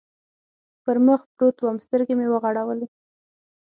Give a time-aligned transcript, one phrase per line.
[0.83, 2.87] پر مخ پروت ووم، سترګې مې و غړولې.